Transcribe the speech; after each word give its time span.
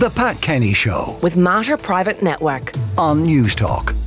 The 0.00 0.08
Pat 0.08 0.40
Kenny 0.40 0.72
Show 0.72 1.18
with 1.20 1.36
Mater 1.36 1.76
Private 1.76 2.22
Network. 2.22 2.72
on 2.96 3.26
Newstalk. 3.26 3.99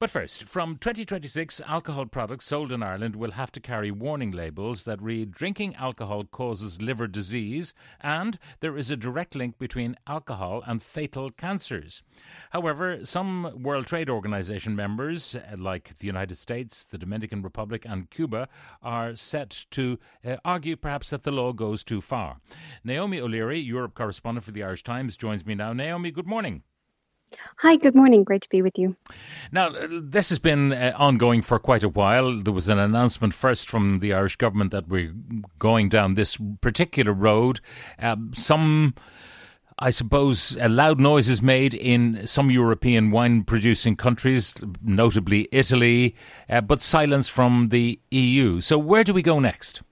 But 0.00 0.10
first, 0.10 0.44
from 0.44 0.76
2026, 0.76 1.60
alcohol 1.66 2.06
products 2.06 2.44
sold 2.44 2.70
in 2.70 2.84
Ireland 2.84 3.16
will 3.16 3.32
have 3.32 3.50
to 3.50 3.58
carry 3.58 3.90
warning 3.90 4.30
labels 4.30 4.84
that 4.84 5.02
read 5.02 5.32
drinking 5.32 5.74
alcohol 5.74 6.22
causes 6.22 6.80
liver 6.80 7.08
disease 7.08 7.74
and 8.00 8.38
there 8.60 8.78
is 8.78 8.92
a 8.92 8.96
direct 8.96 9.34
link 9.34 9.58
between 9.58 9.96
alcohol 10.06 10.62
and 10.68 10.84
fatal 10.84 11.32
cancers. 11.32 12.04
However, 12.50 13.04
some 13.04 13.60
World 13.60 13.86
Trade 13.86 14.08
Organization 14.08 14.76
members, 14.76 15.34
uh, 15.34 15.56
like 15.58 15.98
the 15.98 16.06
United 16.06 16.38
States, 16.38 16.84
the 16.84 16.98
Dominican 16.98 17.42
Republic, 17.42 17.84
and 17.84 18.08
Cuba, 18.08 18.46
are 18.80 19.16
set 19.16 19.66
to 19.72 19.98
uh, 20.24 20.36
argue 20.44 20.76
perhaps 20.76 21.10
that 21.10 21.24
the 21.24 21.32
law 21.32 21.52
goes 21.52 21.82
too 21.82 22.00
far. 22.00 22.36
Naomi 22.84 23.20
O'Leary, 23.20 23.58
Europe 23.58 23.94
correspondent 23.94 24.44
for 24.44 24.52
the 24.52 24.62
Irish 24.62 24.84
Times, 24.84 25.16
joins 25.16 25.44
me 25.44 25.56
now. 25.56 25.72
Naomi, 25.72 26.12
good 26.12 26.28
morning. 26.28 26.62
Hi, 27.58 27.76
good 27.76 27.94
morning. 27.94 28.24
Great 28.24 28.42
to 28.42 28.48
be 28.48 28.62
with 28.62 28.78
you. 28.78 28.96
Now, 29.52 29.68
uh, 29.68 29.86
this 29.90 30.28
has 30.28 30.38
been 30.38 30.72
uh, 30.72 30.92
ongoing 30.96 31.42
for 31.42 31.58
quite 31.58 31.82
a 31.82 31.88
while. 31.88 32.40
There 32.40 32.52
was 32.52 32.68
an 32.68 32.78
announcement 32.78 33.34
first 33.34 33.68
from 33.68 34.00
the 34.00 34.12
Irish 34.12 34.36
government 34.36 34.70
that 34.72 34.88
we're 34.88 35.14
going 35.58 35.88
down 35.88 36.14
this 36.14 36.38
particular 36.60 37.12
road. 37.12 37.60
Um, 37.98 38.32
some, 38.34 38.94
I 39.78 39.90
suppose, 39.90 40.56
uh, 40.58 40.68
loud 40.68 41.00
noises 41.00 41.42
made 41.42 41.74
in 41.74 42.26
some 42.26 42.50
European 42.50 43.10
wine 43.10 43.44
producing 43.44 43.96
countries, 43.96 44.54
notably 44.82 45.48
Italy, 45.52 46.14
uh, 46.48 46.60
but 46.60 46.82
silence 46.82 47.28
from 47.28 47.68
the 47.70 48.00
EU. 48.10 48.60
So, 48.60 48.78
where 48.78 49.04
do 49.04 49.12
we 49.12 49.22
go 49.22 49.40
next? 49.40 49.82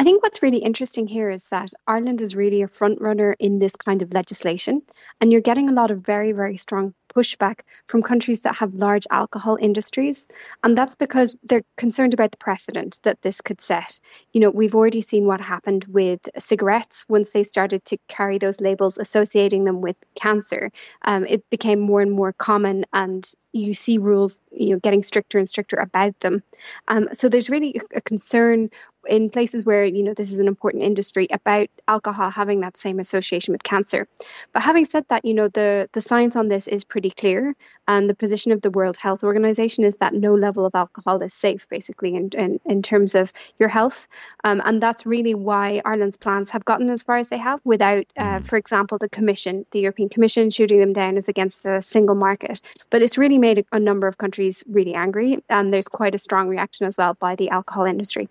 I 0.00 0.02
think 0.02 0.22
what's 0.22 0.42
really 0.42 0.60
interesting 0.60 1.06
here 1.06 1.28
is 1.28 1.46
that 1.50 1.74
Ireland 1.86 2.22
is 2.22 2.34
really 2.34 2.62
a 2.62 2.68
front 2.68 3.02
runner 3.02 3.36
in 3.38 3.58
this 3.58 3.76
kind 3.76 4.00
of 4.00 4.14
legislation, 4.14 4.80
and 5.20 5.30
you're 5.30 5.42
getting 5.42 5.68
a 5.68 5.74
lot 5.74 5.90
of 5.90 6.00
very, 6.00 6.32
very 6.32 6.56
strong 6.56 6.94
pushback 7.14 7.60
from 7.86 8.02
countries 8.02 8.40
that 8.40 8.56
have 8.56 8.72
large 8.74 9.06
alcohol 9.10 9.58
industries. 9.60 10.28
And 10.62 10.78
that's 10.78 10.96
because 10.96 11.36
they're 11.42 11.64
concerned 11.76 12.14
about 12.14 12.30
the 12.30 12.38
precedent 12.38 13.00
that 13.02 13.20
this 13.22 13.40
could 13.40 13.60
set. 13.60 14.00
You 14.32 14.40
know, 14.40 14.50
we've 14.50 14.74
already 14.74 15.00
seen 15.00 15.26
what 15.26 15.40
happened 15.40 15.84
with 15.84 16.20
cigarettes 16.38 17.04
once 17.08 17.30
they 17.30 17.42
started 17.42 17.84
to 17.86 17.98
carry 18.08 18.38
those 18.38 18.60
labels 18.60 18.98
associating 18.98 19.64
them 19.64 19.80
with 19.80 19.96
cancer. 20.14 20.70
Um, 21.02 21.24
it 21.26 21.48
became 21.50 21.80
more 21.80 22.00
and 22.00 22.12
more 22.12 22.32
common, 22.32 22.84
and 22.92 23.30
you 23.52 23.74
see 23.74 23.98
rules, 23.98 24.40
you 24.52 24.70
know, 24.70 24.78
getting 24.78 25.02
stricter 25.02 25.38
and 25.38 25.48
stricter 25.48 25.76
about 25.76 26.18
them. 26.20 26.42
Um, 26.86 27.08
so 27.12 27.28
there's 27.28 27.50
really 27.50 27.80
a 27.92 28.00
concern 28.00 28.70
in 29.06 29.30
places 29.30 29.64
where 29.64 29.84
you 29.84 30.02
know 30.02 30.14
this 30.14 30.32
is 30.32 30.38
an 30.38 30.48
important 30.48 30.82
industry 30.82 31.26
about 31.30 31.68
alcohol 31.88 32.30
having 32.30 32.60
that 32.60 32.76
same 32.76 32.98
association 32.98 33.52
with 33.52 33.62
cancer. 33.62 34.06
But 34.52 34.62
having 34.62 34.84
said 34.84 35.06
that, 35.08 35.24
you 35.24 35.34
know 35.34 35.48
the 35.48 35.88
the 35.92 36.00
science 36.00 36.36
on 36.36 36.48
this 36.48 36.68
is 36.68 36.84
pretty 36.84 37.10
clear, 37.10 37.54
and 37.88 38.08
the 38.08 38.14
position 38.14 38.52
of 38.52 38.60
the 38.60 38.70
World 38.70 38.96
Health 38.96 39.24
Organization 39.24 39.84
is 39.84 39.96
that 39.96 40.14
no 40.14 40.32
level 40.32 40.66
of 40.66 40.74
alcohol 40.74 41.22
is 41.22 41.34
safe, 41.34 41.68
basically 41.68 42.14
in 42.14 42.30
in, 42.36 42.60
in 42.64 42.82
terms 42.82 43.14
of 43.14 43.32
your 43.58 43.68
health, 43.68 44.08
um, 44.44 44.62
and 44.64 44.82
that's 44.82 45.06
really 45.06 45.34
why 45.34 45.80
Ireland's 45.84 46.16
plans 46.16 46.50
have 46.50 46.64
gotten 46.64 46.90
as 46.90 47.02
far 47.02 47.16
as 47.16 47.28
they 47.28 47.38
have 47.38 47.60
without, 47.64 48.06
uh, 48.16 48.40
for 48.40 48.56
example, 48.56 48.98
the 48.98 49.08
Commission, 49.08 49.66
the 49.70 49.80
European 49.80 50.08
Commission, 50.08 50.50
shooting 50.50 50.80
them 50.80 50.92
down 50.92 51.16
as 51.16 51.28
against 51.28 51.64
the 51.64 51.80
single 51.80 52.14
market. 52.14 52.60
But 52.90 53.02
it's 53.02 53.18
really 53.18 53.38
made 53.38 53.58
a, 53.58 53.64
a 53.72 53.80
number 53.80 54.06
of 54.06 54.18
countries 54.18 54.64
really 54.68 54.94
angry, 54.94 55.42
and 55.48 55.72
there's 55.72 55.88
quite 55.88 56.14
a 56.14 56.18
strong 56.18 56.48
reaction 56.48 56.86
as 56.86 56.96
well 56.96 57.14
by 57.14 57.36
the 57.36 57.50
alcohol 57.50 57.84
industry. 57.84 58.28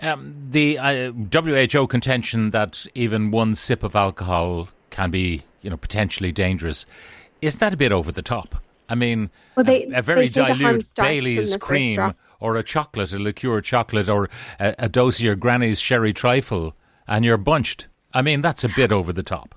Um, 0.00 0.34
the 0.50 0.78
uh, 0.78 1.12
WHO 1.12 1.86
contention 1.86 2.50
that 2.50 2.86
even 2.94 3.30
one 3.30 3.54
sip 3.54 3.82
of 3.82 3.94
alcohol 3.96 4.68
can 4.90 5.10
be, 5.10 5.44
you 5.62 5.70
know, 5.70 5.76
potentially 5.76 6.32
dangerous. 6.32 6.86
Isn't 7.42 7.60
that 7.60 7.72
a 7.72 7.76
bit 7.76 7.92
over 7.92 8.10
the 8.12 8.22
top? 8.22 8.56
I 8.88 8.94
mean, 8.94 9.30
Well, 9.56 9.64
they- 9.64 9.84
a, 9.84 9.98
a 9.98 10.02
very 10.02 10.20
they 10.20 10.26
say 10.26 10.46
the 10.46 10.54
harm 10.54 10.78
dilute 10.78 10.94
Bailey's 10.96 11.56
cream 11.56 12.14
or 12.40 12.56
a 12.56 12.62
chocolate, 12.62 13.12
a 13.12 13.18
liqueur 13.18 13.60
chocolate, 13.60 14.08
or 14.08 14.30
a, 14.60 14.74
a 14.78 14.88
dose 14.88 15.18
of 15.18 15.24
your 15.24 15.34
granny's 15.34 15.78
sherry 15.80 16.12
trifle, 16.12 16.74
and 17.06 17.24
you're 17.24 17.36
bunched. 17.36 17.86
I 18.14 18.22
mean, 18.22 18.40
that's 18.42 18.64
a 18.64 18.68
bit 18.74 18.92
over 18.92 19.12
the 19.12 19.22
top. 19.22 19.54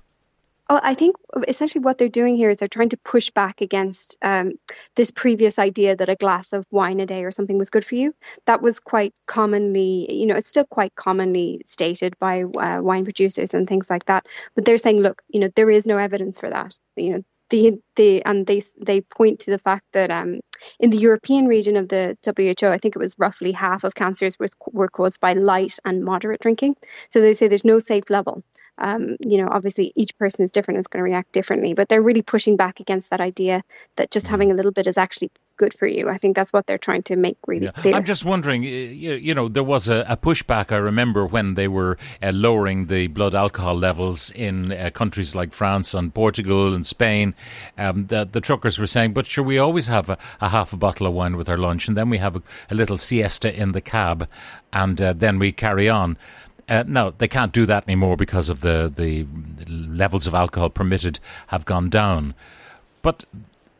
Oh, 0.72 0.80
I 0.82 0.94
think 0.94 1.16
essentially 1.46 1.84
what 1.84 1.98
they're 1.98 2.08
doing 2.08 2.34
here 2.34 2.48
is 2.48 2.56
they're 2.56 2.66
trying 2.66 2.88
to 2.88 2.96
push 2.96 3.30
back 3.30 3.60
against 3.60 4.16
um, 4.22 4.52
this 4.96 5.10
previous 5.10 5.58
idea 5.58 5.94
that 5.94 6.08
a 6.08 6.16
glass 6.16 6.54
of 6.54 6.64
wine 6.70 6.98
a 6.98 7.04
day 7.04 7.24
or 7.24 7.30
something 7.30 7.58
was 7.58 7.68
good 7.68 7.84
for 7.84 7.94
you. 7.94 8.14
That 8.46 8.62
was 8.62 8.80
quite 8.80 9.12
commonly, 9.26 10.10
you 10.10 10.24
know, 10.24 10.34
it's 10.34 10.48
still 10.48 10.64
quite 10.64 10.94
commonly 10.94 11.60
stated 11.66 12.18
by 12.18 12.44
uh, 12.44 12.80
wine 12.80 13.04
producers 13.04 13.52
and 13.52 13.68
things 13.68 13.90
like 13.90 14.06
that. 14.06 14.26
But 14.54 14.64
they're 14.64 14.78
saying, 14.78 15.02
look, 15.02 15.20
you 15.28 15.40
know, 15.40 15.50
there 15.54 15.68
is 15.68 15.86
no 15.86 15.98
evidence 15.98 16.40
for 16.40 16.48
that. 16.48 16.74
You 16.96 17.10
know, 17.10 17.22
the 17.50 17.78
the 17.96 18.24
and 18.24 18.46
they 18.46 18.62
they 18.80 19.02
point 19.02 19.40
to 19.40 19.50
the 19.50 19.58
fact 19.58 19.84
that 19.92 20.10
um, 20.10 20.40
in 20.80 20.88
the 20.88 20.96
European 20.96 21.46
region 21.46 21.76
of 21.76 21.88
the 21.88 22.16
WHO, 22.24 22.66
I 22.68 22.78
think 22.78 22.96
it 22.96 22.98
was 22.98 23.14
roughly 23.18 23.52
half 23.52 23.84
of 23.84 23.94
cancers 23.94 24.38
was, 24.38 24.52
were 24.72 24.88
caused 24.88 25.20
by 25.20 25.34
light 25.34 25.78
and 25.84 26.02
moderate 26.02 26.40
drinking. 26.40 26.76
So 27.10 27.20
they 27.20 27.34
say 27.34 27.48
there's 27.48 27.64
no 27.64 27.78
safe 27.78 28.08
level. 28.08 28.42
Um, 28.78 29.16
you 29.20 29.38
know, 29.38 29.48
obviously 29.50 29.92
each 29.94 30.16
person 30.18 30.44
is 30.44 30.52
different; 30.52 30.78
it's 30.78 30.88
going 30.88 31.00
to 31.00 31.04
react 31.04 31.32
differently. 31.32 31.74
But 31.74 31.88
they're 31.88 32.02
really 32.02 32.22
pushing 32.22 32.56
back 32.56 32.80
against 32.80 33.10
that 33.10 33.20
idea 33.20 33.62
that 33.96 34.10
just 34.10 34.28
having 34.28 34.50
a 34.50 34.54
little 34.54 34.72
bit 34.72 34.86
is 34.86 34.98
actually 34.98 35.30
good 35.56 35.74
for 35.74 35.86
you. 35.86 36.08
I 36.08 36.18
think 36.18 36.34
that's 36.34 36.52
what 36.52 36.66
they're 36.66 36.78
trying 36.78 37.02
to 37.04 37.16
make 37.16 37.36
really 37.46 37.68
clear. 37.68 37.94
I'm 37.94 38.04
just 38.04 38.24
wondering, 38.24 38.64
you, 38.64 39.14
you 39.14 39.34
know, 39.34 39.48
there 39.48 39.62
was 39.62 39.88
a, 39.88 40.04
a 40.08 40.16
pushback, 40.16 40.72
I 40.72 40.76
remember, 40.76 41.24
when 41.24 41.54
they 41.54 41.68
were 41.68 41.98
uh, 42.22 42.32
lowering 42.32 42.86
the 42.86 43.06
blood 43.06 43.34
alcohol 43.34 43.76
levels 43.76 44.30
in 44.32 44.72
uh, 44.72 44.90
countries 44.90 45.34
like 45.34 45.52
France 45.52 45.94
and 45.94 46.12
Portugal 46.12 46.74
and 46.74 46.86
Spain. 46.86 47.34
Um, 47.78 48.06
the, 48.06 48.28
the 48.30 48.40
truckers 48.40 48.78
were 48.78 48.86
saying, 48.86 49.12
but 49.12 49.26
sure, 49.26 49.44
we 49.44 49.58
always 49.58 49.86
have 49.86 50.10
a, 50.10 50.18
a 50.40 50.48
half 50.48 50.72
a 50.72 50.76
bottle 50.76 51.06
of 51.06 51.12
wine 51.12 51.36
with 51.36 51.48
our 51.48 51.58
lunch, 51.58 51.86
and 51.86 51.96
then 51.96 52.10
we 52.10 52.18
have 52.18 52.36
a, 52.36 52.42
a 52.70 52.74
little 52.74 52.98
siesta 52.98 53.54
in 53.54 53.72
the 53.72 53.80
cab, 53.80 54.28
and 54.72 55.00
uh, 55.00 55.12
then 55.12 55.38
we 55.38 55.52
carry 55.52 55.88
on. 55.88 56.16
Uh, 56.72 56.84
no, 56.86 57.12
they 57.18 57.28
can't 57.28 57.52
do 57.52 57.66
that 57.66 57.84
anymore 57.86 58.16
because 58.16 58.48
of 58.48 58.62
the, 58.62 58.90
the 58.94 59.26
levels 59.68 60.26
of 60.26 60.32
alcohol 60.32 60.70
permitted 60.70 61.20
have 61.48 61.66
gone 61.66 61.90
down. 61.90 62.34
But 63.02 63.26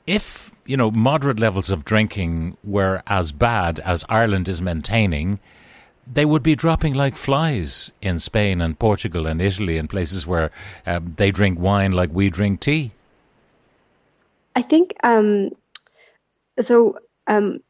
if 0.07 0.51
you 0.67 0.77
know 0.77 0.91
moderate 0.91 1.41
levels 1.41 1.71
of 1.71 1.87
drinking 1.87 2.59
were 2.63 3.03
as 3.07 3.33
bad 3.33 3.81
as 3.81 4.05
Ireland 4.11 4.47
is 4.47 4.61
maintaining, 4.61 5.41
they 6.07 6.27
would 6.27 6.43
be 6.43 6.55
dropping 6.55 6.93
like 6.93 7.17
flies 7.17 7.93
in 8.03 8.19
Spain 8.19 8.61
and 8.61 8.79
Portugal 8.79 9.27
and 9.27 9.41
Italy 9.41 9.79
and 9.79 9.89
places 9.89 10.27
where 10.27 10.51
um, 10.85 11.15
they 11.17 11.31
drink 11.31 11.59
wine 11.59 11.93
like 11.93 12.11
we 12.13 12.29
drink 12.29 12.61
tea. 12.61 12.93
I 14.55 14.61
think 14.61 14.95
um, 15.03 15.53
so. 16.61 16.99
Um, 17.27 17.61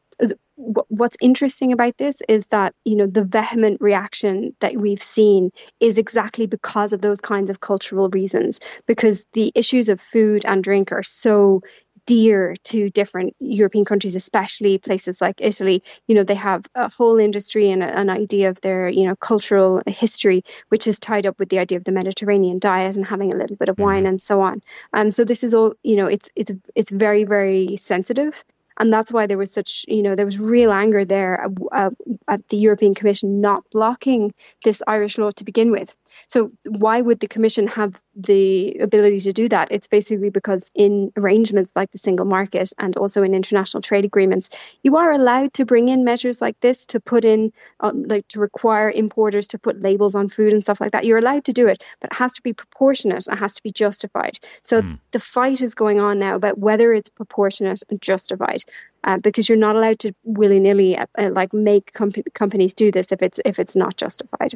what's 0.89 1.17
interesting 1.21 1.73
about 1.73 1.97
this 1.99 2.23
is 2.29 2.47
that 2.49 2.75
you 2.85 2.97
know 2.97 3.07
the 3.07 3.25
vehement 3.25 3.81
reaction 3.81 4.55
that 4.61 4.77
we've 4.77 5.03
seen 5.03 5.51
is 5.81 5.99
exactly 5.99 6.47
because 6.47 6.93
of 6.93 7.03
those 7.03 7.21
kinds 7.21 7.51
of 7.51 7.61
cultural 7.61 8.09
reasons. 8.11 8.61
Because 8.87 9.27
the 9.33 9.51
issues 9.55 9.89
of 9.89 10.01
food 10.01 10.45
and 10.47 10.63
drink 10.63 10.93
are 10.93 11.03
so 11.03 11.63
dear 12.07 12.55
to 12.65 12.91
different 12.91 13.35
European 13.39 13.85
countries, 13.85 14.17
especially 14.17 14.79
places 14.79 15.21
like 15.21 15.37
Italy. 15.41 15.83
You 16.09 16.17
know, 16.17 16.25
they 16.25 16.35
have 16.35 16.65
a 16.75 16.89
whole 16.89 17.19
industry 17.19 17.71
and 17.71 17.83
a- 17.83 17.97
an 17.97 18.11
idea 18.11 18.51
of 18.51 18.61
their, 18.61 18.89
you 18.89 19.07
know, 19.07 19.15
cultural 19.17 19.83
history, 19.87 20.43
which 20.69 20.87
is 20.87 20.99
tied 20.99 21.27
up 21.27 21.39
with 21.39 21.49
the 21.49 21.61
idea 21.61 21.79
of 21.79 21.85
the 21.85 21.93
Mediterranean 21.93 22.59
diet 22.59 22.97
and 22.97 23.05
having 23.05 23.33
a 23.33 23.37
little 23.37 23.57
bit 23.57 23.69
of 23.69 23.79
wine 23.79 24.07
and 24.07 24.21
so 24.21 24.41
on. 24.41 24.63
Um, 24.93 25.11
so 25.11 25.25
this 25.25 25.45
is 25.45 25.55
all, 25.55 25.75
you 25.83 25.97
know, 25.97 26.07
it's 26.07 26.31
it's 26.35 26.53
it's 26.75 26.91
very 26.91 27.25
very 27.25 27.77
sensitive. 27.77 28.45
And 28.83 28.93
that's 28.93 29.13
why 29.13 29.29
there 29.29 29.39
was 29.39 29.53
such, 29.53 29.85
you 29.87 30.03
know, 30.03 30.17
there 30.17 30.27
was 30.27 30.41
real 30.41 30.73
anger 30.73 31.05
there 31.05 31.47
uh, 31.71 31.91
at 32.27 32.49
the 32.49 32.57
European 32.57 32.95
Commission 32.95 33.41
not 33.41 33.63
blocking 33.71 34.35
this 34.65 34.83
Irish 34.85 35.19
law 35.19 35.31
to 35.31 35.45
begin 35.45 35.71
with. 35.71 35.95
So 36.27 36.51
why 36.67 37.01
would 37.01 37.21
the 37.21 37.29
Commission 37.29 37.69
have 37.69 37.95
the 38.17 38.79
ability 38.81 39.21
to 39.21 39.33
do 39.33 39.49
that? 39.51 39.69
It's 39.71 39.87
basically 39.87 40.31
because 40.31 40.69
in 40.75 41.13
arrangements 41.17 41.77
like 41.77 41.93
the 41.93 41.99
single 41.99 42.27
market 42.27 42.73
and 42.77 42.97
also 42.97 43.23
in 43.23 43.35
international 43.35 43.83
trade 43.83 44.05
agreements, 44.05 44.51
you 44.83 44.97
are 44.97 45.13
allowed 45.13 45.53
to 45.55 45.65
bring 45.65 45.89
in 45.89 46.05
measures 46.05 46.43
like 46.43 46.59
this 46.59 46.87
to 46.87 46.99
put 46.99 47.25
in, 47.25 47.53
um, 47.79 48.03
like 48.03 48.27
to 48.29 48.41
require 48.41 48.91
importers 48.91 49.47
to 49.49 49.61
put 49.61 49.81
labels 49.81 50.17
on 50.17 50.29
food 50.29 50.53
and 50.53 50.61
stuff 50.61 50.81
like 50.81 50.91
that. 50.91 51.07
You're 51.07 51.19
allowed 51.19 51.45
to 51.45 51.53
do 51.53 51.69
it, 51.69 51.85
but 52.01 52.11
it 52.11 52.17
has 52.17 52.33
to 52.33 52.43
be 52.43 52.53
proportionate. 52.53 53.29
It 53.29 53.39
has 53.39 53.55
to 53.55 53.63
be 53.63 53.71
justified. 53.71 54.41
So 54.63 54.83
the 55.13 55.21
fight 55.21 55.61
is 55.61 55.77
going 55.77 56.01
on 56.01 56.19
now 56.19 56.35
about 56.35 56.59
whether 56.59 56.93
it's 56.93 57.11
proportionate 57.11 57.83
and 57.89 58.03
justified. 58.03 58.65
Uh, 59.05 59.19
because 59.19 59.49
you're 59.49 59.59
not 59.59 59.75
allowed 59.75 59.99
to 59.99 60.15
willy 60.23 60.61
nilly 60.61 60.97
uh, 60.97 61.07
uh, 61.19 61.29
like 61.33 61.53
make 61.53 61.93
comp- 61.93 62.33
companies 62.35 62.73
do 62.73 62.93
this 62.93 63.11
if 63.11 63.21
it's 63.21 63.41
if 63.45 63.59
it's 63.59 63.75
not 63.75 63.97
justified. 63.97 64.55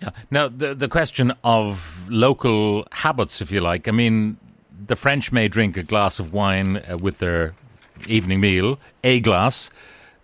Yeah. 0.00 0.08
Now, 0.30 0.48
the 0.48 0.74
the 0.74 0.88
question 0.88 1.34
of 1.44 2.08
local 2.08 2.86
habits, 2.90 3.42
if 3.42 3.50
you 3.50 3.60
like. 3.60 3.88
I 3.88 3.90
mean, 3.90 4.38
the 4.86 4.96
French 4.96 5.30
may 5.30 5.46
drink 5.48 5.76
a 5.76 5.82
glass 5.82 6.18
of 6.18 6.32
wine 6.32 6.78
uh, 6.78 6.96
with 6.96 7.18
their 7.18 7.54
evening 8.06 8.40
meal, 8.40 8.78
a 9.04 9.20
glass. 9.20 9.70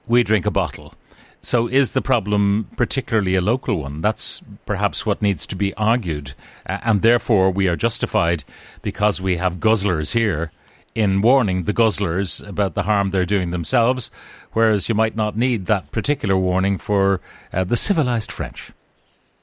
We 0.06 0.22
drink 0.22 0.46
a 0.46 0.50
bottle. 0.50 0.94
So, 1.42 1.68
is 1.68 1.92
the 1.92 2.02
problem 2.02 2.68
particularly 2.76 3.34
a 3.34 3.40
local 3.40 3.76
one? 3.76 4.00
That's 4.00 4.42
perhaps 4.66 5.06
what 5.06 5.22
needs 5.22 5.46
to 5.46 5.56
be 5.56 5.72
argued. 5.74 6.34
Uh, 6.66 6.78
and 6.82 7.02
therefore, 7.02 7.50
we 7.50 7.68
are 7.68 7.76
justified 7.76 8.44
because 8.82 9.20
we 9.20 9.36
have 9.36 9.60
guzzlers 9.60 10.12
here 10.12 10.50
in 10.98 11.22
warning 11.22 11.62
the 11.62 11.72
guzzlers 11.72 12.44
about 12.44 12.74
the 12.74 12.82
harm 12.82 13.10
they're 13.10 13.24
doing 13.24 13.52
themselves, 13.52 14.10
whereas 14.52 14.88
you 14.88 14.96
might 14.96 15.14
not 15.14 15.36
need 15.36 15.66
that 15.66 15.92
particular 15.92 16.36
warning 16.36 16.76
for 16.76 17.20
uh, 17.52 17.62
the 17.62 17.76
civilized 17.76 18.32
French. 18.32 18.72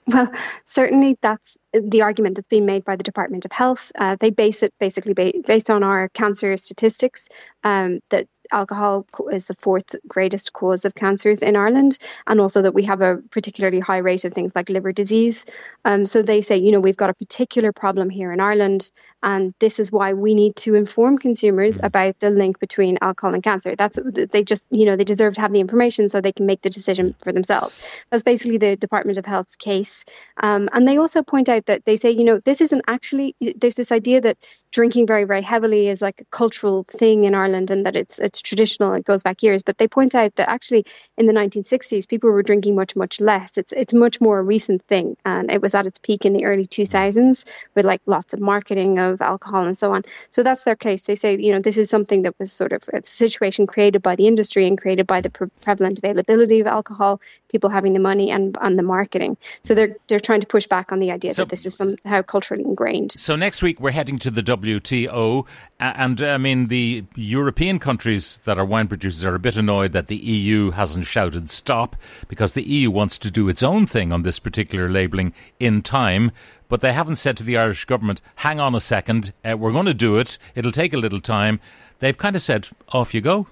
Well, 0.06 0.30
certainly 0.66 1.18
that's 1.22 1.58
the 1.84 2.02
argument 2.02 2.36
that's 2.36 2.48
been 2.48 2.66
made 2.66 2.86
by 2.86 2.96
the 2.96 3.04
Department 3.04 3.46
of 3.46 3.52
Health. 3.52 3.92
Uh, 3.96 4.16
they 4.20 4.32
base 4.32 4.64
it 4.64 4.74
basically 4.80 5.14
ba- 5.14 5.34
based 5.46 5.70
on 5.70 5.84
our 5.84 6.10
cancer 6.10 6.58
statistics 6.58 7.30
um, 7.64 8.00
that 8.10 8.28
alcohol 8.52 9.06
is 9.32 9.46
the 9.46 9.54
fourth 9.54 9.96
greatest 10.08 10.54
cause 10.54 10.86
of 10.86 10.96
cancers 10.96 11.42
in 11.42 11.56
Ireland, 11.56 11.98
and 12.28 12.40
also 12.40 12.62
that 12.62 12.74
we 12.74 12.84
have 12.84 13.02
a 13.02 13.18
particularly 13.32 13.80
high 13.80 13.98
rate 13.98 14.26
of 14.26 14.34
things 14.34 14.56
like 14.56 14.70
liver 14.70 14.92
disease. 14.92 15.46
Um, 15.84 16.06
so 16.06 16.22
they 16.22 16.42
say, 16.42 16.58
you 16.58 16.72
know, 16.72 16.80
we've 16.80 16.98
got 16.98 17.10
a 17.10 17.14
particular 17.14 17.72
problem 17.72 18.10
here 18.10 18.32
in 18.32 18.40
Ireland, 18.40 18.90
and 19.24 19.54
this 19.60 19.80
is 19.80 19.92
why 19.92 20.14
we 20.14 20.36
need 20.36 20.56
to 20.58 20.76
inform 20.76 21.18
consumers 21.18 21.78
mm. 21.78 21.86
about 21.86 22.20
the 22.20 22.30
link 22.30 22.60
between 22.60 22.98
alcohol 23.02 23.34
and 23.34 23.44
cancer. 23.44 23.76
That's 23.76 24.00
they 24.04 24.44
just, 24.44 24.66
you 24.70 24.86
know, 24.86 24.96
they 24.96 25.04
deserve 25.04 25.36
to 25.36 25.42
have 25.42 25.54
the 25.54 25.60
information 25.60 26.10
so 26.10 26.22
they 26.22 26.32
can 26.32 26.46
make 26.46 26.62
the 26.62 26.70
decision 26.70 27.16
for 27.24 27.32
themselves. 27.32 28.06
That's 28.10 28.24
basically 28.24 28.58
the 28.58 28.76
Department 28.76 29.18
of 29.18 29.26
Health's 29.26 29.56
case, 29.56 30.06
um, 30.38 30.70
and 30.74 30.88
they 30.88 30.98
also 30.98 31.24
point 31.24 31.50
out 31.50 31.65
that 31.66 31.86
they 31.86 31.96
say, 31.96 32.12
you 32.12 32.24
know, 32.24 32.40
this 32.40 32.62
isn't 32.62 32.84
actually. 32.88 33.36
There's 33.40 33.76
this 33.76 33.92
idea 33.92 34.22
that 34.22 34.38
drinking 34.72 35.08
very, 35.08 35.24
very 35.24 35.42
heavily 35.42 35.88
is 35.88 36.02
like 36.02 36.22
a 36.22 36.26
cultural 36.26 36.84
thing 36.84 37.24
in 37.24 37.34
Ireland, 37.34 37.72
and 37.72 37.86
that 37.86 37.96
it's 37.96 38.20
it's 38.20 38.42
traditional. 38.42 38.94
It 38.94 39.06
goes 39.06 39.24
back 39.24 39.44
years, 39.44 39.64
but 39.64 39.78
they 39.78 39.88
point 39.88 40.16
out 40.16 40.36
that 40.36 40.50
actually 40.50 40.86
in 41.18 41.26
the 41.26 41.34
1960s, 41.34 42.08
people 42.08 42.30
were 42.32 42.44
drinking 42.44 42.76
much, 42.76 42.96
much 42.96 43.22
less. 43.22 43.58
It's 43.58 43.72
it's 43.72 43.94
much 43.94 44.20
more 44.22 44.40
a 44.40 44.44
recent 44.44 44.82
thing, 44.84 45.18
and 45.26 45.52
it 45.52 45.62
was 45.62 45.74
at 45.74 45.86
its 45.86 46.00
peak 46.00 46.26
in 46.26 46.34
the 46.34 46.46
early 46.46 46.68
2000s 46.68 47.46
with 47.74 47.86
like 47.86 48.02
lots 48.06 48.34
of 48.34 48.40
marketing 48.40 49.00
of 49.00 49.22
alcohol 49.22 49.66
and 49.66 49.78
so 49.78 49.94
on. 49.94 50.04
So 50.32 50.44
that's 50.44 50.64
their 50.64 50.76
case. 50.76 51.04
They 51.04 51.16
say, 51.16 51.38
you 51.40 51.54
know, 51.54 51.60
this 51.60 51.78
is 51.78 51.90
something 51.90 52.24
that 52.24 52.36
was 52.40 52.52
sort 52.52 52.74
of 52.74 52.84
a 52.94 53.04
situation 53.04 53.68
created 53.68 54.02
by 54.02 54.16
the 54.16 54.28
industry 54.28 54.68
and 54.68 54.78
created 54.78 55.08
by 55.08 55.22
the 55.22 55.30
pre- 55.30 55.48
prevalent 55.62 55.98
availability 56.00 56.60
of 56.60 56.68
alcohol, 56.68 57.22
people 57.50 57.70
having 57.70 57.94
the 57.94 58.00
money 58.00 58.32
and 58.32 58.58
and 58.62 58.78
the 58.78 58.84
marketing. 58.84 59.38
So 59.64 59.74
they're 59.74 59.96
they're 60.08 60.20
trying 60.20 60.42
to 60.42 60.48
push 60.48 60.68
back 60.68 60.92
on 60.92 61.00
the 61.00 61.12
idea 61.12 61.34
so, 61.34 61.44
that 61.44 61.50
this 61.56 61.66
is 61.66 61.78
somehow 61.78 62.22
culturally 62.22 62.66
ingrained. 62.66 63.14
So 63.14 63.34
next 63.38 63.62
week 63.62 63.80
we're 63.80 63.92
heading 63.92 64.20
to 64.20 64.30
the 64.30 64.44
WTO, 64.44 65.46
and 65.80 66.22
I 66.22 66.38
mean 66.38 66.68
the 66.68 67.06
European 67.16 67.80
countries 67.80 68.40
that 68.40 68.60
are 68.60 68.66
wine 68.66 68.90
producers 68.90 69.24
are 69.24 69.36
a 69.36 69.40
bit 69.40 69.56
annoyed 69.56 69.94
that 69.94 70.08
the 70.08 70.18
EU 70.18 70.72
hasn't 70.72 71.06
shouted 71.06 71.50
stop 71.50 71.96
because 72.28 72.56
the 72.56 72.68
EU 72.68 72.92
wants 72.92 73.18
to 73.20 73.32
do 73.32 73.48
its 73.48 73.64
own 73.64 73.88
thing 73.88 74.12
on 74.12 74.24
this 74.24 74.38
particular 74.38 74.90
labelling 74.90 75.34
in 75.58 75.82
time. 75.82 76.32
But 76.68 76.82
they 76.82 76.92
haven't 76.92 77.18
said 77.18 77.38
to 77.38 77.44
the 77.44 77.56
Irish 77.56 77.86
government, 77.86 78.22
hang 78.38 78.60
on 78.60 78.76
a 78.76 78.82
second, 78.82 79.32
uh, 79.50 79.56
we're 79.56 79.72
going 79.72 79.86
to 79.86 79.94
do 79.94 80.18
it, 80.18 80.38
it'll 80.56 80.74
take 80.74 80.94
a 80.94 80.98
little 80.98 81.22
time. 81.22 81.62
They've 82.00 82.18
kind 82.18 82.36
of 82.36 82.42
said, 82.42 82.68
off 82.90 83.14
you 83.14 83.22
go. 83.22 83.48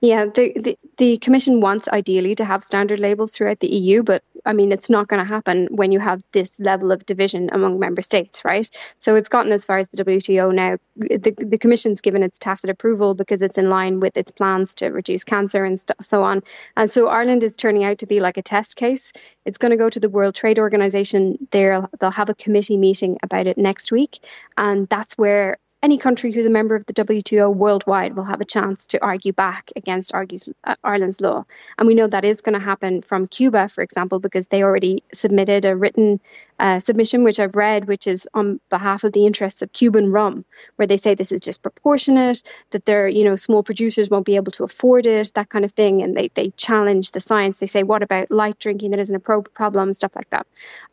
Yeah, 0.00 0.26
the, 0.26 0.52
the, 0.54 0.78
the 0.96 1.16
Commission 1.18 1.60
wants 1.60 1.88
ideally 1.88 2.34
to 2.36 2.44
have 2.44 2.62
standard 2.62 3.00
labels 3.00 3.32
throughout 3.32 3.60
the 3.60 3.68
EU, 3.68 4.02
but 4.02 4.22
I 4.46 4.52
mean, 4.52 4.70
it's 4.70 4.88
not 4.88 5.08
going 5.08 5.26
to 5.26 5.32
happen 5.32 5.66
when 5.70 5.90
you 5.90 5.98
have 5.98 6.20
this 6.32 6.60
level 6.60 6.92
of 6.92 7.04
division 7.04 7.50
among 7.52 7.80
member 7.80 8.00
states, 8.00 8.44
right? 8.44 8.68
So 8.98 9.16
it's 9.16 9.28
gotten 9.28 9.52
as 9.52 9.64
far 9.64 9.78
as 9.78 9.88
the 9.88 10.04
WTO 10.04 10.54
now. 10.54 10.76
The, 10.96 11.34
the 11.36 11.58
Commission's 11.58 12.00
given 12.00 12.22
its 12.22 12.38
tacit 12.38 12.70
approval 12.70 13.14
because 13.14 13.42
it's 13.42 13.58
in 13.58 13.68
line 13.68 13.98
with 13.98 14.16
its 14.16 14.30
plans 14.30 14.76
to 14.76 14.88
reduce 14.88 15.24
cancer 15.24 15.64
and 15.64 15.80
st- 15.80 16.02
so 16.02 16.22
on. 16.22 16.42
And 16.76 16.88
so 16.88 17.08
Ireland 17.08 17.42
is 17.42 17.56
turning 17.56 17.84
out 17.84 17.98
to 17.98 18.06
be 18.06 18.20
like 18.20 18.36
a 18.36 18.42
test 18.42 18.76
case. 18.76 19.12
It's 19.44 19.58
going 19.58 19.70
to 19.70 19.76
go 19.76 19.90
to 19.90 20.00
the 20.00 20.08
World 20.08 20.34
Trade 20.36 20.60
Organization. 20.60 21.48
There, 21.50 21.86
they'll 21.98 22.10
have 22.12 22.30
a 22.30 22.34
committee 22.34 22.78
meeting 22.78 23.18
about 23.22 23.48
it 23.48 23.58
next 23.58 23.90
week, 23.90 24.18
and 24.56 24.88
that's 24.88 25.18
where 25.18 25.58
any 25.82 25.98
country 25.98 26.32
who's 26.32 26.46
a 26.46 26.50
member 26.50 26.74
of 26.74 26.86
the 26.86 26.94
WTO 26.94 27.54
worldwide 27.54 28.16
will 28.16 28.24
have 28.24 28.40
a 28.40 28.44
chance 28.44 28.86
to 28.88 29.04
argue 29.04 29.32
back 29.32 29.70
against 29.76 30.14
argues, 30.14 30.48
uh, 30.64 30.74
Ireland's 30.82 31.20
law. 31.20 31.44
And 31.78 31.86
we 31.86 31.94
know 31.94 32.06
that 32.06 32.24
is 32.24 32.40
going 32.40 32.58
to 32.58 32.64
happen 32.64 33.02
from 33.02 33.26
Cuba, 33.26 33.68
for 33.68 33.82
example, 33.82 34.18
because 34.18 34.46
they 34.46 34.62
already 34.62 35.02
submitted 35.12 35.64
a 35.64 35.76
written 35.76 36.20
uh, 36.58 36.78
submission, 36.78 37.24
which 37.24 37.38
I've 37.38 37.54
read, 37.54 37.86
which 37.86 38.06
is 38.06 38.26
on 38.32 38.60
behalf 38.70 39.04
of 39.04 39.12
the 39.12 39.26
interests 39.26 39.62
of 39.62 39.72
Cuban 39.72 40.10
rum, 40.10 40.44
where 40.76 40.86
they 40.86 40.96
say 40.96 41.14
this 41.14 41.32
is 41.32 41.40
disproportionate, 41.40 42.42
that 42.70 42.86
their 42.86 43.06
you 43.06 43.24
know 43.24 43.36
small 43.36 43.62
producers 43.62 44.08
won't 44.08 44.24
be 44.24 44.36
able 44.36 44.52
to 44.52 44.64
afford 44.64 45.06
it, 45.06 45.32
that 45.34 45.50
kind 45.50 45.64
of 45.64 45.72
thing, 45.72 46.02
and 46.02 46.16
they 46.16 46.28
they 46.28 46.50
challenge 46.50 47.12
the 47.12 47.20
science. 47.20 47.58
They 47.58 47.66
say, 47.66 47.82
what 47.82 48.02
about 48.02 48.30
light 48.30 48.58
drinking 48.58 48.92
that 48.92 49.00
isn't 49.00 49.14
a 49.14 49.20
pro- 49.20 49.42
problem, 49.42 49.92
stuff 49.92 50.16
like 50.16 50.30
that. 50.30 50.46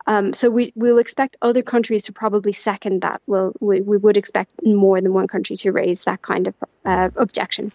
Um, 0.05 0.33
so 0.33 0.49
we 0.51 0.73
will 0.75 0.97
expect 0.97 1.37
other 1.41 1.61
countries 1.61 2.03
to 2.03 2.13
probably 2.13 2.51
second 2.51 3.01
that. 3.01 3.21
Well, 3.25 3.53
we, 3.59 3.81
we 3.81 3.97
would 3.97 4.17
expect 4.17 4.51
more 4.75 5.01
than 5.01 5.13
one 5.13 5.27
country 5.27 5.55
to 5.57 5.71
raise 5.71 6.03
that 6.05 6.21
kind 6.21 6.47
of 6.47 6.55
uh, 6.85 7.09
objection. 7.15 7.71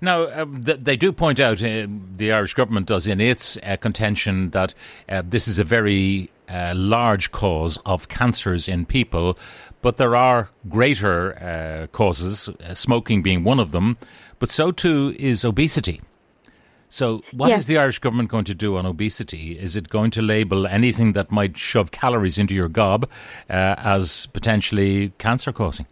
Now, 0.00 0.22
uh, 0.22 0.46
th- 0.64 0.80
they 0.82 0.96
do 0.96 1.12
point 1.12 1.40
out, 1.40 1.62
uh, 1.62 1.86
the 2.16 2.32
Irish 2.32 2.54
government 2.54 2.86
does 2.86 3.06
in 3.06 3.20
its 3.20 3.58
uh, 3.62 3.76
contention, 3.76 4.50
that 4.50 4.74
uh, 5.08 5.22
this 5.26 5.48
is 5.48 5.58
a 5.58 5.64
very 5.64 6.30
uh, 6.48 6.72
large 6.74 7.30
cause 7.32 7.78
of 7.84 8.08
cancers 8.08 8.68
in 8.68 8.86
people, 8.86 9.38
but 9.82 9.96
there 9.96 10.16
are 10.16 10.50
greater 10.68 11.36
uh, 11.38 11.86
causes, 11.88 12.48
smoking 12.74 13.22
being 13.22 13.44
one 13.44 13.60
of 13.60 13.72
them, 13.72 13.96
but 14.38 14.50
so 14.50 14.70
too 14.70 15.14
is 15.18 15.44
obesity. 15.44 16.00
So, 16.90 17.22
what 17.32 17.50
yes. 17.50 17.60
is 17.60 17.66
the 17.66 17.76
Irish 17.76 17.98
government 17.98 18.30
going 18.30 18.46
to 18.46 18.54
do 18.54 18.76
on 18.78 18.86
obesity? 18.86 19.58
Is 19.58 19.76
it 19.76 19.90
going 19.90 20.10
to 20.12 20.22
label 20.22 20.66
anything 20.66 21.12
that 21.12 21.30
might 21.30 21.58
shove 21.58 21.90
calories 21.90 22.38
into 22.38 22.54
your 22.54 22.68
gob 22.68 23.04
uh, 23.50 23.74
as 23.76 24.26
potentially 24.26 25.12
cancer 25.18 25.52
causing? 25.52 25.86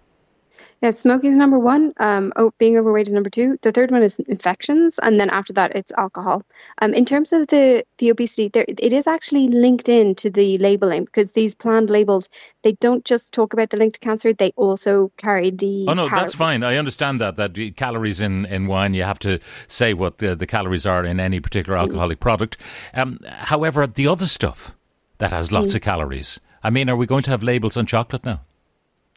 Yeah, 0.83 0.91
smoking 0.91 1.33
is 1.33 1.39
number 1.39 1.59
one. 1.59 1.95
Um, 1.97 2.33
oh, 2.37 2.53
being 2.59 2.77
overweight 2.77 3.07
is 3.07 3.13
number 3.13 3.31
two. 3.31 3.57
The 3.63 3.73
third 3.73 3.91
one 3.91 4.03
is 4.03 4.19
infections, 4.19 4.99
and 5.03 5.19
then 5.19 5.31
after 5.31 5.55
that, 5.55 5.75
it's 5.75 5.91
alcohol. 5.97 6.43
Um, 6.83 6.93
in 6.93 7.07
terms 7.07 7.33
of 7.33 7.47
the 7.47 7.85
the 7.97 8.11
obesity, 8.11 8.49
there, 8.49 8.67
it 8.69 8.93
is 8.93 9.07
actually 9.07 9.49
linked 9.49 9.89
in 9.89 10.15
to 10.17 10.31
the 10.31 10.59
labeling 10.59 11.07
because 11.07 11.33
these 11.33 11.55
planned 11.55 11.89
labels 11.89 12.29
they 12.63 12.73
don't 12.73 13.05
just 13.07 13.33
talk 13.33 13.55
about 13.55 13.71
the 13.71 13.79
link 13.79 13.95
to 13.95 14.01
cancer; 14.01 14.35
they 14.35 14.53
also 14.57 15.11
carry 15.17 15.51
the. 15.51 15.87
Oh 15.89 15.95
no, 15.95 16.03
calories. 16.03 16.11
that's 16.11 16.35
fine. 16.35 16.63
I 16.63 16.77
understand 16.77 17.21
that 17.21 17.37
that 17.37 17.77
calories 17.77 18.21
in, 18.21 18.45
in 18.45 18.67
wine, 18.67 18.93
you 18.93 19.05
have 19.05 19.19
to 19.21 19.41
say 19.67 19.95
what 19.95 20.19
the, 20.19 20.37
the 20.37 20.47
calories 20.47 20.85
are 20.85 21.05
in 21.05 21.21
any 21.21 21.41
particular 21.41 21.79
alcoholic 21.79 22.19
mm. 22.19 22.23
product. 22.23 22.59
Um, 22.93 23.19
however, 23.27 23.87
the 23.87 24.07
other 24.07 24.27
stuff 24.27 24.75
that 25.19 25.33
has 25.33 25.51
lots 25.51 25.73
mm. 25.73 25.77
of 25.77 25.83
calories. 25.83 26.39
I 26.63 26.71
mean, 26.71 26.91
are 26.91 26.97
we 26.97 27.07
going 27.07 27.23
to 27.23 27.31
have 27.31 27.43
labels 27.43 27.77
on 27.77 27.87
chocolate 27.87 28.25
now? 28.25 28.41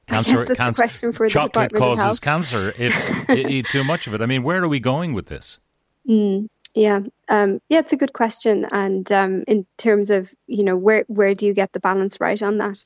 Cancer, 0.09 0.45
that's 0.45 0.57
cancer, 0.57 0.81
question 0.81 1.11
for 1.11 1.27
the 1.27 1.29
chocolate 1.31 1.73
causes 1.73 2.19
cancer 2.19 2.73
if 2.77 3.29
you 3.29 3.47
eat 3.47 3.65
too 3.67 3.83
much 3.83 4.07
of 4.07 4.13
it. 4.13 4.21
I 4.21 4.25
mean, 4.25 4.43
where 4.43 4.61
are 4.63 4.67
we 4.67 4.79
going 4.79 5.13
with 5.13 5.27
this? 5.27 5.59
Mm, 6.09 6.47
yeah, 6.73 7.01
um, 7.29 7.61
yeah, 7.69 7.79
it's 7.79 7.93
a 7.93 7.97
good 7.97 8.13
question, 8.13 8.65
and 8.71 9.09
um, 9.11 9.43
in 9.47 9.65
terms 9.77 10.09
of 10.09 10.33
you 10.47 10.63
know 10.63 10.75
where 10.75 11.05
where 11.07 11.35
do 11.35 11.45
you 11.45 11.53
get 11.53 11.71
the 11.73 11.79
balance 11.79 12.19
right 12.19 12.41
on 12.41 12.57
that? 12.57 12.83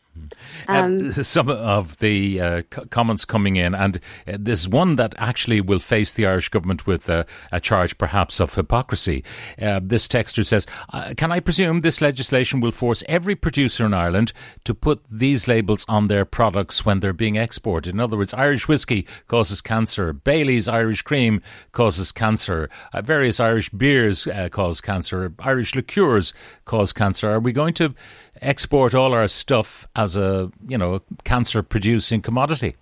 Uh, 0.67 0.73
um, 0.73 1.09
uh, 1.12 1.23
some 1.23 1.50
of 1.50 1.97
the 2.00 2.41
uh, 2.41 2.62
c- 2.73 2.85
comments 2.89 3.23
coming 3.23 3.55
in, 3.55 3.73
and 3.73 4.01
uh, 4.27 4.38
there's 4.38 4.67
one 4.67 4.97
that 4.97 5.15
actually 5.17 5.62
will 5.62 5.79
face 5.79 6.13
the 6.13 6.25
Irish 6.25 6.50
government 6.50 6.85
with 6.85 7.07
a 7.07 7.25
charge, 7.62 7.97
perhaps 7.97 8.41
of 8.41 8.53
hypocrisy. 8.53 9.23
Uh, 9.62 9.79
this 9.81 10.09
texter 10.09 10.45
says, 10.45 10.67
uh, 10.91 11.13
"Can 11.15 11.31
I 11.31 11.39
presume 11.39 11.79
this 11.79 12.01
legislation 12.01 12.59
will 12.59 12.71
force 12.71 13.01
every 13.07 13.35
producer 13.35 13.85
in 13.85 13.93
Ireland 13.93 14.33
to 14.65 14.73
put 14.73 15.07
these 15.07 15.47
labels 15.47 15.85
on 15.88 16.07
their 16.07 16.25
products 16.25 16.85
when 16.85 17.00
they're 17.00 17.13
being 17.13 17.38
exported? 17.38 17.93
In 17.93 18.01
other 18.01 18.17
words, 18.17 18.33
Irish 18.33 18.67
whiskey 18.67 19.07
causes 19.29 19.62
cancer, 19.62 20.12
Bailey's 20.12 20.67
Irish 20.67 21.01
cream 21.01 21.41
causes 21.71 22.12
cancer, 22.12 22.69
various 22.93 23.39
Irish 23.39 23.69
beers." 23.69 24.27
Uh, 24.34 24.50
cause 24.50 24.82
cancer. 24.82 25.34
Irish 25.40 25.75
liqueurs 25.75 26.34
cause 26.66 26.92
cancer. 26.94 27.30
Are 27.30 27.40
we 27.40 27.52
going 27.52 27.74
to 27.75 27.94
export 28.42 28.94
all 28.94 29.13
our 29.13 29.28
stuff 29.28 29.88
as 29.96 30.18
a 30.18 30.52
you 30.68 30.78
know 30.78 31.02
cancer 31.24 31.63
producing 31.63 32.22
commodity? 32.22 32.75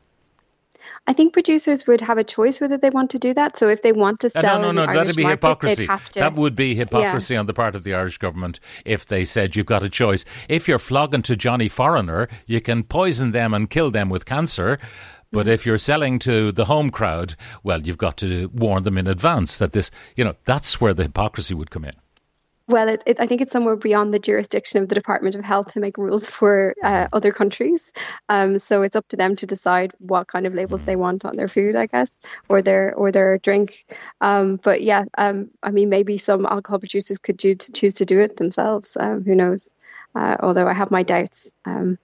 I 1.07 1.13
think 1.13 1.33
producers 1.33 1.85
would 1.87 2.01
have 2.01 2.17
a 2.17 2.23
choice 2.23 2.59
whether 2.59 2.77
they 2.77 2.89
want 2.89 3.11
to 3.11 3.19
do 3.19 3.33
that. 3.33 3.57
So 3.57 3.67
if 3.67 3.81
they 3.81 3.91
want 3.91 4.19
to 4.21 4.27
uh, 4.27 4.41
sell, 4.41 4.61
no, 4.61 4.71
no, 4.71 4.85
no, 4.85 4.93
that'd 4.93 5.15
be 5.15 5.23
market, 5.23 5.37
hypocrisy. 5.37 5.87
To, 5.87 6.19
that 6.19 6.35
would 6.35 6.55
be 6.55 6.75
hypocrisy 6.75 7.35
yeah. 7.35 7.39
on 7.39 7.45
the 7.45 7.53
part 7.53 7.75
of 7.75 7.83
the 7.83 7.93
Irish 7.93 8.17
government 8.17 8.59
if 8.85 9.05
they 9.05 9.25
said 9.25 9.55
you've 9.55 9.65
got 9.65 9.83
a 9.83 9.89
choice. 9.89 10.25
If 10.49 10.67
you're 10.67 10.79
flogging 10.79 11.21
to 11.23 11.35
Johnny 11.35 11.69
Foreigner, 11.69 12.27
you 12.45 12.61
can 12.61 12.83
poison 12.83 13.31
them 13.31 13.53
and 13.53 13.69
kill 13.69 13.91
them 13.91 14.09
with 14.09 14.25
cancer. 14.25 14.79
But 15.31 15.47
if 15.47 15.65
you're 15.65 15.77
selling 15.77 16.19
to 16.19 16.51
the 16.51 16.65
home 16.65 16.91
crowd, 16.91 17.35
well, 17.63 17.81
you've 17.81 17.97
got 17.97 18.17
to 18.17 18.49
warn 18.53 18.83
them 18.83 18.97
in 18.97 19.07
advance 19.07 19.57
that 19.59 19.71
this, 19.71 19.89
you 20.15 20.25
know, 20.25 20.35
that's 20.45 20.81
where 20.81 20.93
the 20.93 21.03
hypocrisy 21.03 21.53
would 21.53 21.71
come 21.71 21.85
in. 21.85 21.95
Well, 22.67 22.87
it, 22.87 23.03
it, 23.05 23.19
I 23.19 23.27
think 23.27 23.41
it's 23.41 23.51
somewhere 23.51 23.75
beyond 23.75 24.13
the 24.13 24.19
jurisdiction 24.19 24.81
of 24.81 24.87
the 24.87 24.95
Department 24.95 25.35
of 25.35 25.43
Health 25.43 25.73
to 25.73 25.81
make 25.81 25.97
rules 25.97 26.29
for 26.29 26.73
uh, 26.81 27.07
other 27.11 27.33
countries. 27.33 27.91
Um, 28.29 28.59
so 28.59 28.81
it's 28.83 28.95
up 28.95 29.07
to 29.09 29.17
them 29.17 29.35
to 29.37 29.45
decide 29.45 29.91
what 29.99 30.27
kind 30.27 30.45
of 30.45 30.53
labels 30.53 30.83
they 30.83 30.95
want 30.95 31.25
on 31.25 31.35
their 31.35 31.49
food, 31.49 31.75
I 31.75 31.87
guess, 31.87 32.17
or 32.47 32.61
their 32.61 32.93
or 32.95 33.11
their 33.11 33.39
drink. 33.39 33.85
Um, 34.21 34.55
but 34.55 34.81
yeah, 34.81 35.03
um, 35.17 35.49
I 35.61 35.71
mean, 35.71 35.89
maybe 35.89 36.17
some 36.17 36.45
alcohol 36.45 36.79
producers 36.79 37.17
could 37.17 37.39
choose 37.39 37.95
to 37.95 38.05
do 38.05 38.21
it 38.21 38.37
themselves. 38.37 38.95
Um, 38.97 39.25
who 39.25 39.35
knows? 39.35 39.73
Uh, 40.15 40.37
although 40.39 40.67
I 40.67 40.73
have 40.73 40.91
my 40.91 41.03
doubts. 41.03 41.51
Um, 41.65 41.97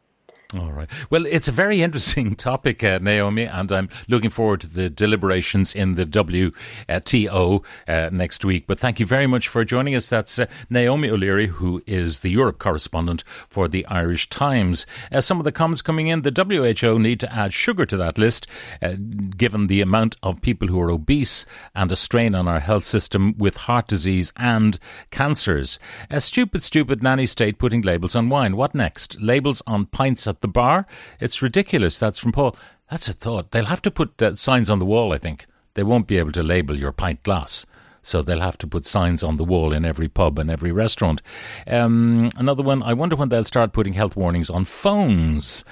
all 0.56 0.72
right. 0.72 0.88
Well, 1.10 1.25
it's 1.25 1.50
a 1.50 1.51
very 1.51 1.82
interesting 1.88 2.36
topic, 2.36 2.82
uh, 2.82 3.00
Naomi, 3.01 3.44
and 3.44 3.70
I'm 3.70 3.89
looking 4.08 4.30
forward 4.30 4.62
to 4.62 4.68
the 4.68 4.89
deliberations 4.89 5.75
in 5.75 5.96
the 5.96 6.06
WTO 6.06 7.63
uh, 7.88 8.10
next 8.13 8.46
week. 8.46 8.66
But 8.66 8.80
thank 8.80 9.01
you 9.01 9.06
very 9.06 9.27
much 9.27 9.50
for 9.50 9.66
joining 9.66 9.94
us. 9.94 10.08
That's 10.10 10.39
uh, 10.39 10.46
Naomi 10.70 11.10
O'Leary, 11.10 11.48
who 11.48 11.84
is 11.86 12.22
the 12.22 12.30
Europe 12.30 12.60
correspondent 12.60 13.25
for 13.50 13.68
the 13.68 13.86
Irish 13.88 14.30
Times. 14.30 14.86
As 15.12 15.25
some 15.25 15.38
of 15.38 15.44
the 15.44 15.51
comments 15.51 15.82
coming 15.82 16.08
in, 16.08 16.22
the 16.22 16.32
WHO 16.32 16.98
need 16.98 17.20
to 17.20 17.34
add 17.34 17.54
sugar 17.54 17.86
to 17.86 17.98
that 17.98 18.18
list, 18.18 18.48
uh, 18.82 18.96
given 19.36 19.68
the 19.68 19.82
amount 19.82 20.16
of 20.24 20.42
people 20.42 20.70
who 20.70 20.80
are 20.80 20.92
obese 20.92 21.46
and 21.75 21.92
a 21.92 21.98
strain 21.98 22.34
on 22.34 22.48
our 22.48 22.62
health 22.62 22.86
system 22.86 23.38
with 23.38 23.58
heart 23.58 23.88
disease 23.89 24.32
and 24.38 24.80
cancers. 25.12 25.77
A 26.10 26.22
stupid, 26.22 26.63
stupid 26.63 27.04
nanny 27.04 27.25
state 27.25 27.60
putting 27.60 27.82
labels 27.82 28.16
on 28.16 28.30
wine. 28.30 28.56
What 28.56 28.74
next? 28.74 29.20
Labels 29.20 29.62
on 29.68 29.88
pints 29.88 30.25
at 30.25 30.37
at 30.38 30.41
the 30.41 30.48
bar. 30.48 30.86
It's 31.20 31.41
ridiculous. 31.41 31.98
That's 31.98 32.20
from 32.20 32.32
Paul. 32.32 32.56
That's 32.91 33.08
a 33.08 33.13
thought. 33.13 33.51
They'll 33.51 33.65
have 33.65 33.82
to 33.82 33.91
put 33.91 34.22
uh, 34.22 34.36
signs 34.36 34.70
on 34.70 34.79
the 34.79 34.86
wall, 34.86 35.12
I 35.12 35.17
think. 35.17 35.48
They 35.74 35.84
won't 35.84 36.08
be 36.08 36.17
able 36.17 36.32
to 36.34 36.44
label 36.44 36.77
your 36.77 36.91
pint 36.91 37.24
glass. 37.24 37.65
So 38.03 38.22
they'll 38.22 38.39
have 38.39 38.58
to 38.60 38.67
put 38.67 38.86
signs 38.86 39.22
on 39.22 39.36
the 39.36 39.44
wall 39.44 39.74
in 39.74 39.84
every 39.84 40.08
pub 40.08 40.39
and 40.39 40.50
every 40.50 40.72
restaurant. 40.72 41.22
Um, 41.65 42.29
another 42.38 42.63
one, 42.63 42.82
I 42.82 42.94
wonder 42.94 43.17
when 43.17 43.27
they'll 43.27 43.44
start 43.44 43.74
putting 43.74 43.94
health 43.94 44.15
warnings 44.15 44.50
on 44.50 44.63
phones. 44.63 45.65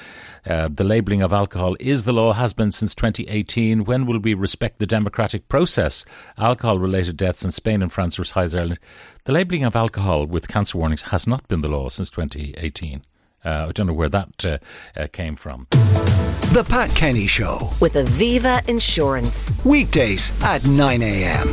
Uh, 0.46 0.68
the 0.70 0.84
labelling 0.84 1.22
of 1.22 1.32
alcohol 1.32 1.78
is 1.80 2.04
the 2.04 2.12
law, 2.12 2.34
has 2.34 2.54
been 2.54 2.74
since 2.74 2.94
2018. 2.94 3.86
When 3.86 4.06
will 4.06 4.20
we 4.20 4.34
respect 4.34 4.80
the 4.80 4.86
democratic 4.86 5.48
process? 5.48 6.04
Alcohol 6.38 6.78
related 6.78 7.16
deaths 7.16 7.46
in 7.46 7.52
Spain 7.52 7.82
and 7.82 7.94
France 7.94 8.18
versus 8.18 8.36
Ireland. 8.36 8.80
The 9.24 9.32
labelling 9.32 9.64
of 9.64 9.76
alcohol 9.76 10.26
with 10.26 10.50
cancer 10.50 10.78
warnings 10.78 11.04
has 11.04 11.26
not 11.26 11.48
been 11.48 11.62
the 11.62 11.70
law 11.70 11.88
since 11.88 12.10
2018. 12.10 13.04
Uh, 13.46 13.68
I 13.70 13.72
don't 13.72 13.88
know 13.88 13.94
where 13.94 14.10
that 14.10 14.46
uh, 14.46 14.58
uh, 14.98 15.08
came 15.12 15.36
from. 15.36 15.68
The 15.72 16.66
Pat 16.68 16.90
Kenny 16.96 17.28
Show 17.28 17.72
with 17.80 17.94
Aviva 17.94 18.68
Insurance. 18.68 19.54
Weekdays 19.64 20.32
at 20.44 20.66
9 20.66 21.02
a.m. 21.02 21.48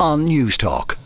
on 0.00 0.26
Newstalk. 0.26 0.96